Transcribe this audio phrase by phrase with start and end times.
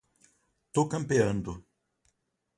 [0.73, 1.63] Tô campeando